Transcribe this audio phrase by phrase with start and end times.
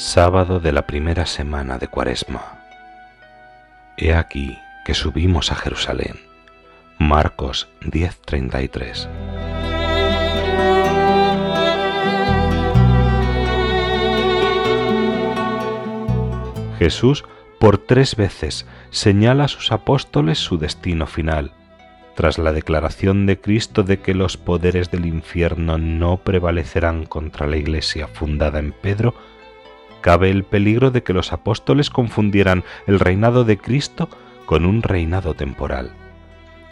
[0.00, 2.58] Sábado de la primera semana de Cuaresma.
[3.98, 6.18] He aquí que subimos a Jerusalén.
[6.96, 9.10] Marcos 10:33.
[16.78, 17.26] Jesús
[17.58, 21.52] por tres veces señala a sus apóstoles su destino final.
[22.16, 27.58] Tras la declaración de Cristo de que los poderes del infierno no prevalecerán contra la
[27.58, 29.14] iglesia fundada en Pedro,
[30.00, 34.08] cabe el peligro de que los apóstoles confundieran el reinado de Cristo
[34.46, 35.92] con un reinado temporal.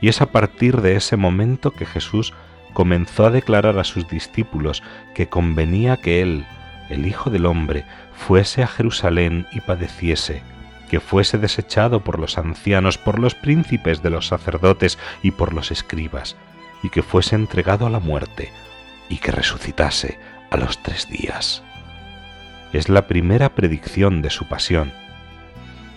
[0.01, 2.33] Y es a partir de ese momento que Jesús
[2.73, 4.83] comenzó a declarar a sus discípulos
[5.15, 6.47] que convenía que Él,
[6.89, 7.85] el Hijo del Hombre,
[8.15, 10.43] fuese a Jerusalén y padeciese,
[10.89, 15.71] que fuese desechado por los ancianos, por los príncipes de los sacerdotes y por los
[15.71, 16.37] escribas,
[16.83, 18.53] y que fuese entregado a la muerte,
[19.09, 20.19] y que resucitase
[20.51, 21.63] a los tres días
[22.73, 24.93] es la primera predicción de su pasión.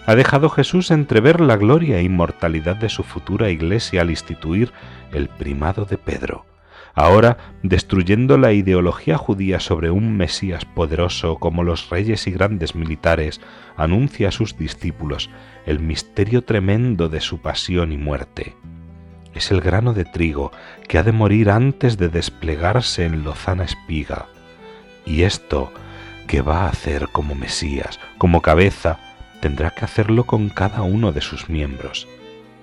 [0.06, 4.72] Ha dejado Jesús entrever la gloria e inmortalidad de su futura iglesia al instituir
[5.12, 6.46] el primado de Pedro.
[6.94, 13.40] Ahora, destruyendo la ideología judía sobre un Mesías poderoso como los reyes y grandes militares,
[13.78, 15.30] anuncia a sus discípulos
[15.66, 18.56] el misterio tremendo de su pasión y muerte.
[19.34, 20.52] Es el grano de trigo
[20.90, 24.26] que ha de morir antes de desplegarse en lozana espiga.
[25.06, 25.72] Y esto
[26.32, 29.00] que va a hacer como Mesías, como cabeza,
[29.42, 32.08] tendrá que hacerlo con cada uno de sus miembros.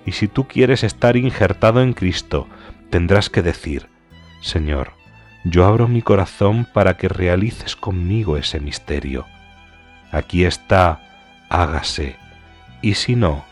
[0.07, 2.47] Y si tú quieres estar injertado en Cristo,
[2.89, 3.87] tendrás que decir,
[4.41, 4.93] Señor,
[5.43, 9.27] yo abro mi corazón para que realices conmigo ese misterio.
[10.11, 11.01] Aquí está,
[11.47, 12.15] hágase.
[12.81, 13.45] Y si no,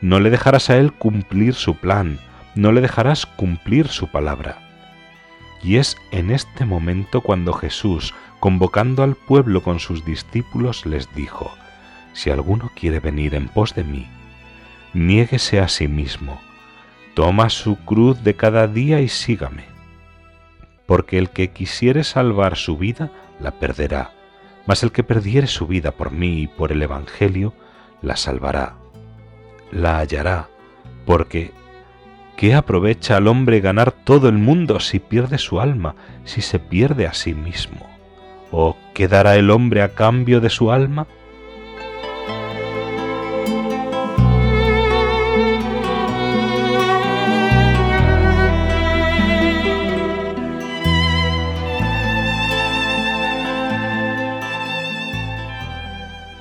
[0.00, 2.20] no le dejarás a Él cumplir su plan,
[2.54, 4.56] no le dejarás cumplir su palabra.
[5.64, 11.50] Y es en este momento cuando Jesús convocando al pueblo con sus discípulos, les dijo,
[12.12, 14.06] Si alguno quiere venir en pos de mí,
[14.92, 16.38] niéguese a sí mismo,
[17.14, 19.64] toma su cruz de cada día y sígame.
[20.84, 23.10] Porque el que quisiere salvar su vida,
[23.40, 24.12] la perderá,
[24.66, 27.54] mas el que perdiere su vida por mí y por el Evangelio,
[28.02, 28.74] la salvará,
[29.72, 30.50] la hallará,
[31.06, 31.50] porque
[32.36, 35.94] ¿qué aprovecha al hombre ganar todo el mundo si pierde su alma,
[36.26, 37.93] si se pierde a sí mismo?
[38.56, 41.08] ¿O qué dará el hombre a cambio de su alma?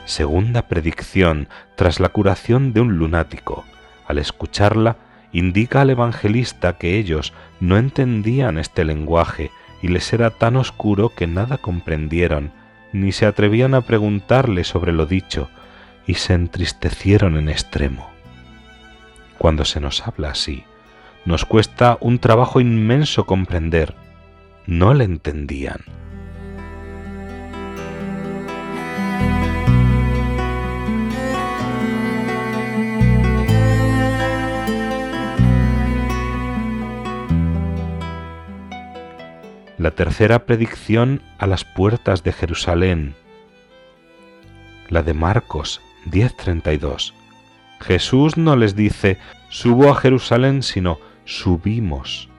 [0.05, 3.65] Segunda predicción tras la curación de un lunático.
[4.05, 4.97] Al escucharla,
[5.31, 9.49] indica al evangelista que ellos no entendían este lenguaje
[9.83, 12.51] y les era tan oscuro que nada comprendieron,
[12.93, 15.49] ni se atrevían a preguntarle sobre lo dicho,
[16.07, 18.09] y se entristecieron en extremo.
[19.37, 20.63] Cuando se nos habla así,
[21.25, 23.93] nos cuesta un trabajo inmenso comprender.
[24.65, 25.81] No le entendían
[39.77, 43.15] la tercera predicción a las puertas de Jerusalén,
[44.89, 47.13] la de Marcos 10:32.
[47.79, 49.17] Jesús no les dice,
[49.49, 52.29] subo a Jerusalén, sino subimos,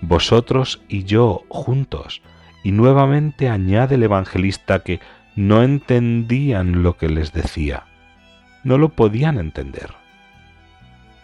[0.00, 2.22] vosotros y yo juntos.
[2.64, 5.00] Y nuevamente añade el evangelista que
[5.36, 7.84] no entendían lo que les decía,
[8.64, 9.94] no lo podían entender.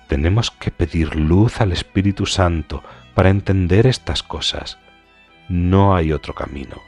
[0.06, 4.78] Tenemos que pedir luz al Espíritu Santo para entender estas cosas
[5.48, 6.82] no hay otro camino.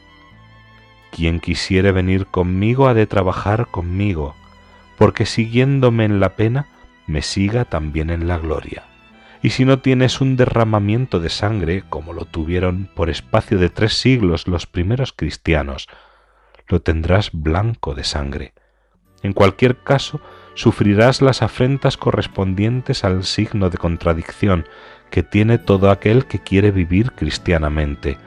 [1.10, 4.34] Quien quisiere venir conmigo ha de trabajar conmigo,
[4.98, 6.66] porque siguiéndome en la pena,
[7.06, 8.84] me siga también en la gloria.
[9.42, 13.94] Y si no tienes un derramamiento de sangre, como lo tuvieron por espacio de tres
[13.94, 15.88] siglos los primeros cristianos,
[16.68, 18.54] lo tendrás blanco de sangre.
[19.22, 20.20] En cualquier caso,
[20.54, 24.66] sufrirás las afrentas correspondientes al signo de contradicción
[25.10, 28.18] que tiene todo aquel que quiere vivir cristianamente,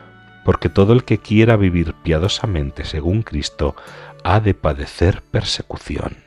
[0.50, 3.76] porque todo el que quiera vivir piadosamente según Cristo
[4.24, 6.24] ha de padecer persecución.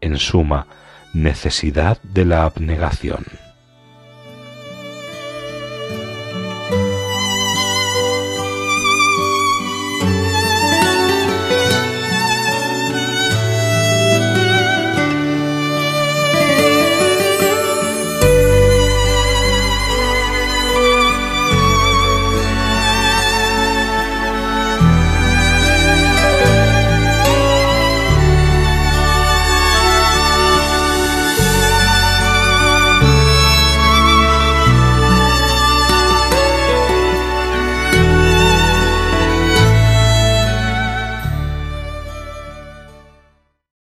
[0.00, 0.66] En suma,
[1.12, 3.26] necesidad de la abnegación.